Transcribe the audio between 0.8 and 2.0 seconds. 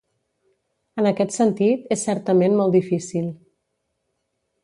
En aquest sentit,